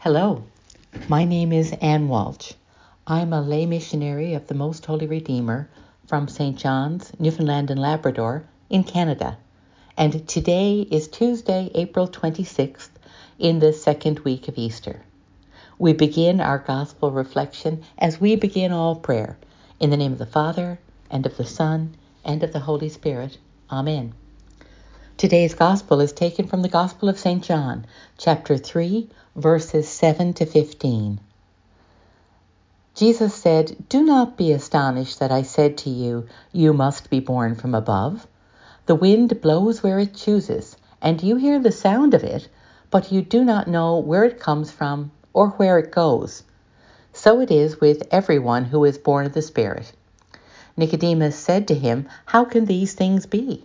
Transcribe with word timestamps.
Hello, 0.00 0.44
my 1.08 1.24
name 1.24 1.52
is 1.52 1.72
Anne 1.80 2.06
Walsh. 2.06 2.52
I'm 3.06 3.32
a 3.32 3.40
lay 3.40 3.64
missionary 3.64 4.34
of 4.34 4.46
the 4.46 4.54
Most 4.54 4.84
Holy 4.84 5.06
Redeemer 5.06 5.70
from 6.06 6.28
St. 6.28 6.56
John's, 6.56 7.10
Newfoundland 7.18 7.70
and 7.70 7.80
Labrador 7.80 8.44
in 8.68 8.84
Canada. 8.84 9.38
And 9.96 10.28
today 10.28 10.82
is 10.82 11.08
Tuesday, 11.08 11.70
April 11.74 12.06
26th, 12.06 12.90
in 13.38 13.58
the 13.58 13.72
second 13.72 14.20
week 14.20 14.48
of 14.48 14.58
Easter. 14.58 15.00
We 15.78 15.94
begin 15.94 16.42
our 16.42 16.58
gospel 16.58 17.10
reflection 17.10 17.82
as 17.96 18.20
we 18.20 18.36
begin 18.36 18.72
all 18.72 18.96
prayer 18.96 19.38
in 19.80 19.88
the 19.88 19.96
name 19.96 20.12
of 20.12 20.18
the 20.18 20.26
Father, 20.26 20.78
and 21.10 21.24
of 21.24 21.38
the 21.38 21.46
Son, 21.46 21.96
and 22.22 22.42
of 22.42 22.52
the 22.52 22.60
Holy 22.60 22.90
Spirit. 22.90 23.38
Amen. 23.70 24.12
Today's 25.18 25.54
gospel 25.54 26.02
is 26.02 26.12
taken 26.12 26.46
from 26.46 26.60
the 26.60 26.68
Gospel 26.68 27.08
of 27.08 27.18
St. 27.18 27.42
John, 27.42 27.86
chapter 28.18 28.58
3, 28.58 29.08
verses 29.34 29.88
7 29.88 30.34
to 30.34 30.44
15. 30.44 31.18
Jesus 32.94 33.34
said, 33.34 33.88
Do 33.88 34.04
not 34.04 34.36
be 34.36 34.52
astonished 34.52 35.18
that 35.18 35.32
I 35.32 35.40
said 35.40 35.78
to 35.78 35.90
you, 35.90 36.26
You 36.52 36.74
must 36.74 37.08
be 37.08 37.20
born 37.20 37.54
from 37.54 37.74
above. 37.74 38.26
The 38.84 38.94
wind 38.94 39.40
blows 39.40 39.82
where 39.82 39.98
it 39.98 40.12
chooses, 40.12 40.76
and 41.00 41.22
you 41.22 41.36
hear 41.36 41.60
the 41.60 41.72
sound 41.72 42.12
of 42.12 42.22
it, 42.22 42.50
but 42.90 43.10
you 43.10 43.22
do 43.22 43.42
not 43.42 43.68
know 43.68 43.96
where 43.96 44.24
it 44.24 44.38
comes 44.38 44.70
from 44.70 45.12
or 45.32 45.48
where 45.52 45.78
it 45.78 45.92
goes. 45.92 46.42
So 47.14 47.40
it 47.40 47.50
is 47.50 47.80
with 47.80 48.06
everyone 48.10 48.66
who 48.66 48.84
is 48.84 48.98
born 48.98 49.24
of 49.24 49.32
the 49.32 49.40
Spirit. 49.40 49.94
Nicodemus 50.76 51.36
said 51.36 51.66
to 51.68 51.74
him, 51.74 52.06
How 52.26 52.44
can 52.44 52.66
these 52.66 52.92
things 52.92 53.24
be? 53.24 53.64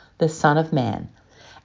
the 0.21 0.29
Son 0.29 0.55
of 0.55 0.71
Man. 0.71 1.09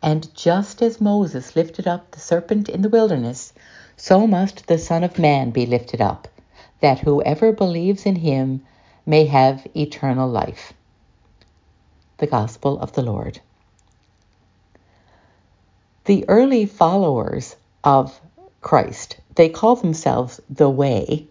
And 0.02 0.34
just 0.34 0.80
as 0.80 0.98
Moses 0.98 1.54
lifted 1.54 1.86
up 1.86 2.10
the 2.10 2.20
serpent 2.20 2.70
in 2.70 2.80
the 2.80 2.88
wilderness, 2.88 3.52
so 3.98 4.26
must 4.26 4.66
the 4.66 4.78
Son 4.78 5.04
of 5.04 5.18
Man 5.18 5.50
be 5.50 5.66
lifted 5.66 6.00
up, 6.00 6.26
that 6.80 7.00
whoever 7.00 7.52
believes 7.52 8.06
in 8.06 8.16
him 8.16 8.64
may 9.04 9.26
have 9.26 9.66
eternal 9.76 10.26
life. 10.26 10.72
The 12.16 12.26
Gospel 12.26 12.80
of 12.80 12.94
the 12.94 13.02
Lord. 13.02 13.40
The 16.06 16.24
early 16.26 16.64
followers 16.64 17.56
of 17.84 18.18
Christ, 18.62 19.18
they 19.34 19.50
call 19.50 19.76
themselves 19.76 20.40
the 20.48 20.70
Way, 20.70 21.26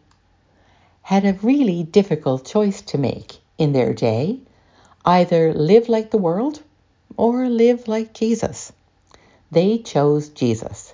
had 1.01 1.25
a 1.25 1.33
really 1.41 1.81
difficult 1.81 2.45
choice 2.45 2.83
to 2.83 2.99
make 2.99 3.39
in 3.57 3.73
their 3.73 3.95
day 3.95 4.41
either 5.03 5.51
live 5.55 5.89
like 5.89 6.11
the 6.11 6.19
world 6.19 6.61
or 7.17 7.49
live 7.49 7.87
like 7.87 8.13
Jesus. 8.13 8.71
They 9.51 9.77
chose 9.77 10.29
Jesus. 10.29 10.93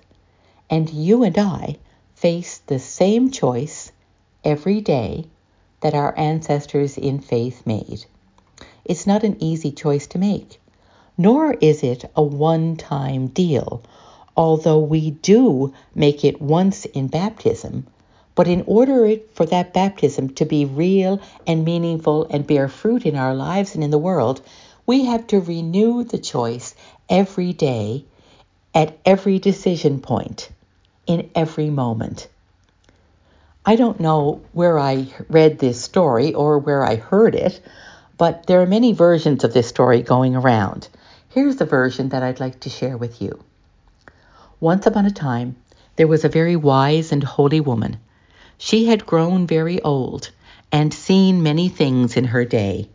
And 0.70 0.90
you 0.90 1.24
and 1.24 1.38
I 1.38 1.78
face 2.16 2.60
the 2.60 2.80
same 2.80 3.32
choice 3.32 3.92
every 4.44 4.82
day 4.82 5.26
that 5.82 5.94
our 5.94 6.18
ancestors 6.18 6.98
in 6.98 7.20
faith 7.20 7.66
made. 7.66 8.06
It's 8.86 9.08
not 9.08 9.24
an 9.24 9.38
easy 9.40 9.72
choice 9.72 10.08
to 10.08 10.20
make, 10.20 10.60
nor 11.18 11.54
is 11.54 11.84
it 11.84 12.10
a 12.16 12.24
one 12.24 12.76
time 12.76 13.28
deal, 13.28 13.81
although 14.38 14.80
we 14.80 15.12
do 15.12 15.74
make 15.94 16.24
it 16.24 16.42
once 16.42 16.86
in 16.86 17.08
baptism. 17.08 17.88
But 18.34 18.48
in 18.48 18.64
order 18.66 19.18
for 19.34 19.46
that 19.48 19.74
baptism 19.74 20.30
to 20.36 20.46
be 20.46 20.66
real 20.66 21.20
and 21.46 21.66
meaningful 21.66 22.28
and 22.30 22.48
bear 22.48 22.68
fruit 22.68 23.06
in 23.06 23.16
our 23.16 23.36
lives 23.36 23.76
and 23.76 23.84
in 23.84 23.92
the 23.92 23.98
world, 23.98 24.42
we 24.91 25.06
have 25.06 25.25
to 25.25 25.40
renew 25.40 26.03
the 26.03 26.18
choice 26.18 26.75
every 27.07 27.53
day, 27.53 28.03
at 28.75 28.97
every 29.06 29.40
decision 29.40 30.02
point, 30.02 30.50
in 31.07 31.29
every 31.34 31.69
moment. 31.69 32.28
I 33.66 33.78
don't 33.78 34.01
know 34.01 34.41
where 34.51 34.78
I 34.78 35.07
read 35.30 35.59
this 35.59 35.81
story 35.81 36.34
or 36.34 36.59
where 36.59 36.84
I 36.84 36.97
heard 36.97 37.35
it, 37.35 37.62
but 38.18 38.47
there 38.47 38.62
are 38.62 38.66
many 38.66 38.91
versions 38.91 39.46
of 39.46 39.53
this 39.53 39.69
story 39.69 40.01
going 40.01 40.35
around. 40.35 40.90
Here's 41.30 41.56
the 41.56 41.63
version 41.63 42.09
that 42.09 42.22
I'd 42.22 42.41
like 42.41 42.59
to 42.59 42.69
share 42.69 42.97
with 42.97 43.22
you. 43.22 43.41
Once 44.59 44.85
upon 44.85 45.06
a 45.06 45.12
time, 45.12 45.56
there 45.96 46.07
was 46.07 46.25
a 46.25 46.35
very 46.40 46.57
wise 46.57 47.13
and 47.13 47.24
holy 47.24 47.62
woman. 47.62 47.96
She 48.57 48.88
had 48.88 49.06
grown 49.06 49.47
very 49.47 49.81
old 49.81 50.31
and 50.69 50.94
seen 50.94 51.44
many 51.44 51.69
things 51.69 52.18
in 52.18 52.25
her 52.25 52.44
day. 52.44 52.90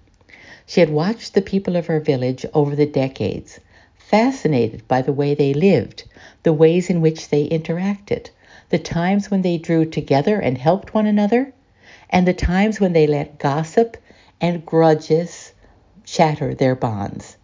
She 0.68 0.80
had 0.80 0.90
watched 0.90 1.34
the 1.34 1.42
people 1.42 1.76
of 1.76 1.86
her 1.86 2.00
village 2.00 2.44
over 2.52 2.74
the 2.74 2.86
decades, 2.86 3.60
fascinated 3.96 4.88
by 4.88 5.00
the 5.00 5.12
way 5.12 5.32
they 5.32 5.54
lived, 5.54 6.02
the 6.42 6.52
ways 6.52 6.90
in 6.90 7.00
which 7.00 7.28
they 7.28 7.48
interacted, 7.48 8.30
the 8.70 8.78
times 8.80 9.30
when 9.30 9.42
they 9.42 9.58
drew 9.58 9.84
together 9.84 10.40
and 10.40 10.58
helped 10.58 10.92
one 10.92 11.06
another, 11.06 11.52
and 12.10 12.26
the 12.26 12.34
times 12.34 12.80
when 12.80 12.92
they 12.94 13.06
let 13.06 13.38
gossip 13.38 13.96
and 14.40 14.66
grudges 14.66 15.52
shatter 16.04 16.52
their 16.52 16.74
bonds. 16.74 17.36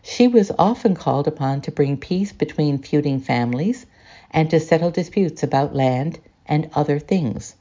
She 0.00 0.28
was 0.28 0.52
often 0.56 0.94
called 0.94 1.26
upon 1.26 1.60
to 1.62 1.72
bring 1.72 1.96
peace 1.96 2.30
between 2.32 2.78
feuding 2.78 3.18
families 3.18 3.84
and 4.30 4.48
to 4.50 4.60
settle 4.60 4.92
disputes 4.92 5.42
about 5.42 5.74
land 5.74 6.20
and 6.46 6.70
other 6.74 7.00
things. 7.00 7.56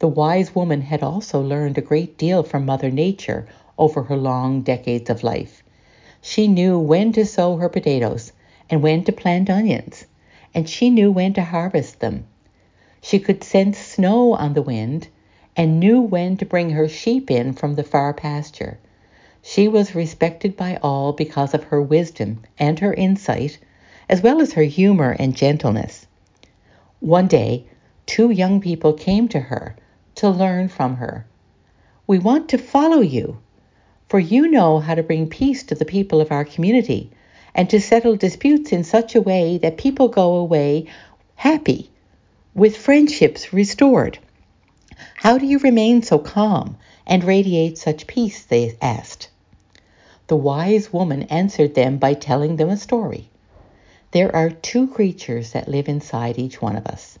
The 0.00 0.08
wise 0.08 0.54
woman 0.54 0.82
had 0.82 1.02
also 1.02 1.40
learned 1.40 1.78
a 1.78 1.80
great 1.80 2.18
deal 2.18 2.42
from 2.42 2.66
Mother 2.66 2.90
Nature 2.90 3.46
over 3.78 4.02
her 4.04 4.16
long 4.16 4.62
decades 4.62 5.10
of 5.10 5.22
life. 5.22 5.62
She 6.20 6.46
knew 6.48 6.78
when 6.78 7.12
to 7.12 7.24
sow 7.24 7.56
her 7.56 7.68
potatoes 7.68 8.32
and 8.70 8.82
when 8.82 9.04
to 9.04 9.12
plant 9.12 9.50
onions, 9.50 10.06
and 10.54 10.68
she 10.68 10.90
knew 10.90 11.10
when 11.10 11.32
to 11.34 11.42
harvest 11.42 12.00
them. 12.00 12.24
She 13.00 13.18
could 13.18 13.42
sense 13.42 13.78
snow 13.78 14.34
on 14.34 14.54
the 14.54 14.62
wind 14.62 15.08
and 15.56 15.80
knew 15.80 16.00
when 16.00 16.36
to 16.36 16.46
bring 16.46 16.70
her 16.70 16.88
sheep 16.88 17.30
in 17.30 17.52
from 17.52 17.74
the 17.74 17.82
far 17.82 18.14
pasture. 18.14 18.78
She 19.42 19.66
was 19.66 19.94
respected 19.94 20.56
by 20.56 20.78
all 20.82 21.12
because 21.12 21.52
of 21.52 21.64
her 21.64 21.82
wisdom 21.82 22.42
and 22.58 22.78
her 22.78 22.94
insight, 22.94 23.58
as 24.08 24.22
well 24.22 24.40
as 24.40 24.52
her 24.52 24.62
humor 24.62 25.16
and 25.18 25.36
gentleness. 25.36 26.06
One 27.00 27.26
day, 27.26 27.66
two 28.06 28.30
young 28.30 28.60
people 28.60 28.92
came 28.92 29.26
to 29.28 29.40
her 29.40 29.74
to 30.14 30.30
learn 30.30 30.68
from 30.68 30.96
her. 30.96 31.26
We 32.06 32.20
want 32.20 32.48
to 32.50 32.58
follow 32.58 33.00
you, 33.00 33.38
for 34.12 34.20
you 34.20 34.46
know 34.46 34.78
how 34.78 34.94
to 34.94 35.02
bring 35.02 35.26
peace 35.26 35.62
to 35.62 35.74
the 35.74 35.86
people 35.86 36.20
of 36.20 36.30
our 36.30 36.44
community 36.44 37.10
and 37.54 37.70
to 37.70 37.80
settle 37.80 38.14
disputes 38.14 38.70
in 38.70 38.84
such 38.84 39.14
a 39.14 39.22
way 39.22 39.56
that 39.56 39.78
people 39.78 40.06
go 40.08 40.34
away 40.34 40.84
happy, 41.34 41.90
with 42.54 42.76
friendships 42.76 43.54
restored. 43.54 44.18
How 45.16 45.38
do 45.38 45.46
you 45.46 45.58
remain 45.60 46.02
so 46.02 46.18
calm 46.18 46.76
and 47.06 47.24
radiate 47.24 47.78
such 47.78 48.06
peace? 48.06 48.42
They 48.44 48.76
asked. 48.82 49.30
The 50.26 50.36
wise 50.36 50.92
woman 50.92 51.22
answered 51.22 51.74
them 51.74 51.96
by 51.96 52.12
telling 52.12 52.56
them 52.56 52.68
a 52.68 52.76
story. 52.76 53.30
There 54.10 54.36
are 54.36 54.50
two 54.50 54.88
creatures 54.88 55.52
that 55.52 55.70
live 55.70 55.88
inside 55.88 56.38
each 56.38 56.60
one 56.60 56.76
of 56.76 56.86
us. 56.86 57.18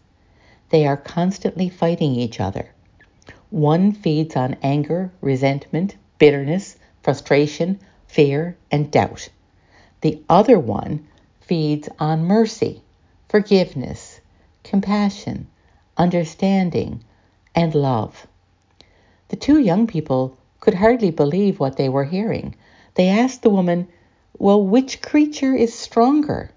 They 0.68 0.86
are 0.86 0.98
constantly 0.98 1.70
fighting 1.70 2.16
each 2.16 2.38
other. 2.38 2.68
One 3.48 3.92
feeds 3.92 4.36
on 4.36 4.58
anger, 4.62 5.10
resentment, 5.22 5.96
bitterness, 6.18 6.76
frustration, 7.02 7.80
fear, 8.06 8.56
and 8.70 8.90
doubt. 8.90 9.28
The 10.02 10.22
other 10.28 10.58
one 10.58 11.06
feeds 11.40 11.88
on 11.98 12.24
mercy, 12.24 12.82
forgiveness, 13.28 14.20
compassion, 14.64 15.46
understanding, 15.96 17.02
and 17.54 17.74
love. 17.74 18.26
The 19.28 19.36
two 19.36 19.58
young 19.58 19.86
people 19.86 20.36
could 20.60 20.74
hardly 20.74 21.10
believe 21.10 21.58
what 21.58 21.76
they 21.76 21.88
were 21.88 22.04
hearing. 22.04 22.54
They 22.94 23.08
asked 23.08 23.42
the 23.42 23.50
woman, 23.50 23.88
Well, 24.38 24.62
which 24.62 25.02
creature 25.02 25.54
is 25.54 25.74
stronger? 25.74 26.50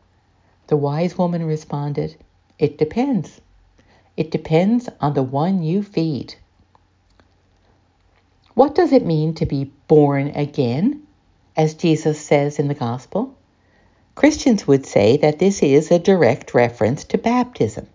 The 0.67 0.77
wise 0.77 1.17
woman 1.17 1.45
responded, 1.45 2.15
It 2.59 2.77
depends. 2.77 3.41
It 4.17 4.31
depends 4.31 4.89
on 5.01 5.13
the 5.13 5.23
one 5.23 5.63
you 5.63 5.83
feed. 5.83 6.35
What 8.55 8.73
does 8.73 8.93
it 8.93 9.05
mean 9.05 9.33
to 9.33 9.45
be 9.45 9.65
born 9.89 10.29
again, 10.29 11.03
as 11.57 11.73
Jesus 11.73 12.17
says 12.17 12.57
in 12.57 12.69
the 12.69 12.73
Gospel? 12.73 13.35
Christians 14.15 14.65
would 14.65 14.85
say 14.85 15.17
that 15.17 15.39
this 15.39 15.61
is 15.61 15.91
a 15.91 15.99
direct 15.99 16.53
reference 16.53 17.03
to 17.03 17.17
baptism, 17.17 17.85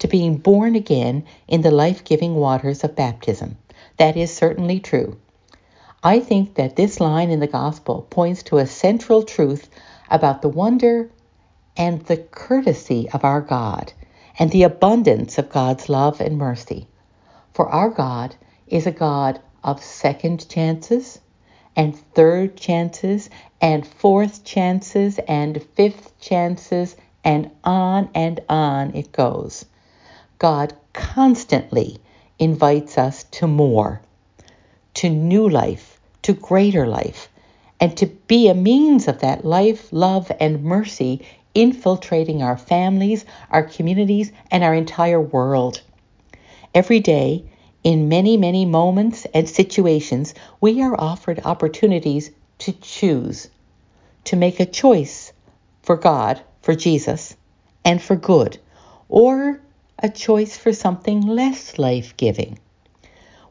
to 0.00 0.08
being 0.08 0.36
born 0.36 0.74
again 0.74 1.24
in 1.46 1.62
the 1.62 1.70
life 1.70 2.02
giving 2.02 2.34
waters 2.34 2.82
of 2.82 2.96
baptism. 2.96 3.56
That 3.98 4.16
is 4.16 4.34
certainly 4.34 4.80
true. 4.80 5.16
I 6.02 6.18
think 6.18 6.56
that 6.56 6.74
this 6.74 6.98
line 6.98 7.30
in 7.30 7.38
the 7.38 7.46
Gospel 7.46 8.04
points 8.10 8.42
to 8.44 8.58
a 8.58 8.66
central 8.66 9.22
truth 9.22 9.70
about 10.10 10.42
the 10.42 10.48
wonder 10.48 11.12
and 11.76 12.04
the 12.06 12.16
courtesy 12.16 13.08
of 13.10 13.22
our 13.22 13.40
God 13.40 13.92
and 14.36 14.50
the 14.50 14.64
abundance 14.64 15.38
of 15.38 15.48
God's 15.48 15.88
love 15.88 16.20
and 16.20 16.38
mercy. 16.38 16.88
For 17.54 17.68
our 17.68 17.88
God 17.88 18.34
is 18.66 18.84
a 18.84 18.90
God 18.90 19.40
of 19.62 19.82
second 19.82 20.48
chances 20.48 21.20
and 21.76 21.96
third 22.14 22.56
chances 22.56 23.30
and 23.60 23.86
fourth 23.86 24.44
chances 24.44 25.18
and 25.28 25.62
fifth 25.74 26.18
chances 26.20 26.96
and 27.24 27.50
on 27.64 28.08
and 28.14 28.40
on 28.48 28.94
it 28.94 29.12
goes. 29.12 29.64
God 30.38 30.74
constantly 30.92 31.98
invites 32.38 32.98
us 32.98 33.24
to 33.24 33.46
more, 33.46 34.00
to 34.94 35.10
new 35.10 35.48
life, 35.48 36.00
to 36.22 36.32
greater 36.32 36.86
life, 36.86 37.28
and 37.80 37.96
to 37.96 38.06
be 38.06 38.48
a 38.48 38.54
means 38.54 39.08
of 39.08 39.20
that 39.20 39.44
life, 39.44 39.88
love, 39.92 40.32
and 40.40 40.64
mercy 40.64 41.24
infiltrating 41.54 42.42
our 42.42 42.56
families, 42.56 43.24
our 43.50 43.62
communities, 43.62 44.32
and 44.50 44.62
our 44.62 44.74
entire 44.74 45.20
world. 45.20 45.80
Every 46.74 47.00
day, 47.00 47.44
in 47.84 48.08
many, 48.08 48.36
many 48.36 48.64
moments 48.64 49.26
and 49.32 49.48
situations, 49.48 50.34
we 50.60 50.82
are 50.82 51.00
offered 51.00 51.40
opportunities 51.44 52.30
to 52.58 52.72
choose, 52.72 53.48
to 54.24 54.36
make 54.36 54.60
a 54.60 54.66
choice 54.66 55.32
for 55.82 55.96
God, 55.96 56.40
for 56.60 56.74
Jesus, 56.74 57.36
and 57.84 58.02
for 58.02 58.16
good, 58.16 58.58
or 59.08 59.60
a 59.98 60.08
choice 60.08 60.56
for 60.56 60.72
something 60.72 61.20
less 61.22 61.78
life 61.78 62.16
giving. 62.16 62.58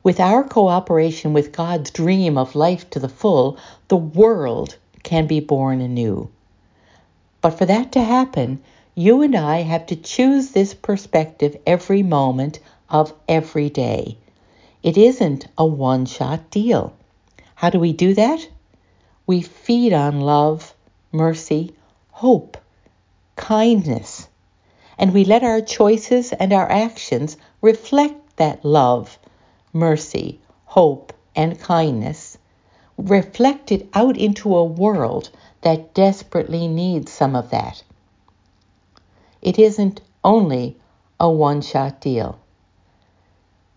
With 0.04 0.20
our 0.20 0.44
cooperation 0.44 1.34
with 1.34 1.52
God's 1.52 1.92
dream 1.92 2.38
of 2.38 2.56
life 2.56 2.90
to 2.92 3.00
the 3.00 3.10
full, 3.10 3.58
the 3.88 3.98
world 3.98 4.78
can 5.04 5.28
be 5.28 5.40
born 5.40 5.82
anew. 5.82 6.30
But 7.42 7.52
for 7.52 7.66
that 7.66 7.92
to 7.94 8.02
happen, 8.02 8.62
you 8.94 9.22
and 9.22 9.36
I 9.36 9.64
have 9.64 9.86
to 9.88 9.96
choose 9.96 10.52
this 10.52 10.74
perspective 10.74 11.58
every 11.66 12.04
moment 12.04 12.60
of 12.90 13.14
every 13.28 13.70
day. 13.70 14.18
It 14.84 14.98
isn't 14.98 15.48
a 15.58 15.66
one 15.66 16.06
shot 16.06 16.50
deal. 16.52 16.94
How 17.56 17.70
do 17.70 17.80
we 17.80 17.94
do 17.94 18.14
that? 18.14 18.48
We 19.26 19.42
feed 19.42 19.94
on 19.94 20.22
love, 20.22 20.74
mercy, 21.12 21.76
hope, 22.12 22.58
kindness, 23.36 24.28
and 24.98 25.14
we 25.14 25.26
let 25.26 25.44
our 25.44 25.62
choices 25.62 26.32
and 26.34 26.54
our 26.54 26.72
actions 26.72 27.38
reflect 27.62 28.38
that 28.38 28.64
love, 28.64 29.20
mercy, 29.74 30.40
hope, 30.66 31.14
and 31.36 31.60
kindness, 31.60 32.38
reflect 32.98 33.72
it 33.72 33.88
out 33.94 34.18
into 34.18 34.56
a 34.56 34.64
world 34.64 35.30
that 35.62 35.94
desperately 35.94 36.68
needs 36.68 37.12
some 37.12 37.36
of 37.36 37.50
that. 37.52 37.84
It 39.42 39.60
isn't 39.60 40.02
only 40.24 40.78
a 41.20 41.30
one 41.30 41.62
shot 41.62 42.02
deal. 42.02 42.40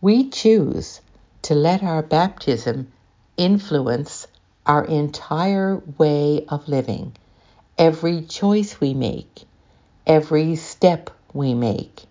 We 0.03 0.31
choose 0.31 1.03
to 1.43 1.55
let 1.55 1.83
our 1.83 2.03
baptism 2.03 2.91
influence 3.37 4.27
our 4.65 4.83
entire 4.83 5.83
way 5.99 6.47
of 6.49 6.69
living, 6.69 7.15
every 7.77 8.23
choice 8.23 8.81
we 8.81 8.95
make, 8.95 9.43
every 10.07 10.57
step 10.57 11.11
we 11.35 11.53
make, 11.53 12.05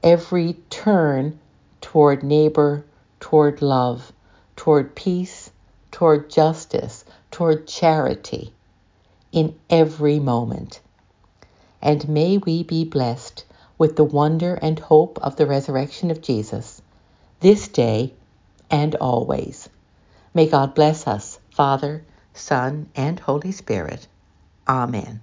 every 0.00 0.58
turn 0.70 1.40
toward 1.80 2.22
neighbor, 2.22 2.84
toward 3.18 3.62
love, 3.62 4.12
toward 4.54 4.94
peace, 4.94 5.50
toward 5.90 6.30
justice, 6.30 7.04
toward 7.32 7.66
charity 7.66 8.52
in 9.32 9.56
every 9.68 10.20
moment. 10.20 10.78
And 11.82 12.08
may 12.08 12.38
we 12.38 12.62
be 12.62 12.84
blessed 12.84 13.44
with 13.76 13.96
the 13.96 14.04
wonder 14.04 14.54
and 14.62 14.78
hope 14.78 15.18
of 15.20 15.34
the 15.34 15.46
resurrection 15.46 16.12
of 16.12 16.22
Jesus 16.22 16.80
this 17.40 17.68
day 17.68 18.14
and 18.70 18.94
always. 18.96 19.68
May 20.34 20.46
God 20.48 20.74
bless 20.74 21.06
us, 21.06 21.38
Father, 21.50 22.04
Son, 22.34 22.88
and 22.94 23.18
Holy 23.20 23.52
Spirit. 23.52 24.06
Amen. 24.68 25.20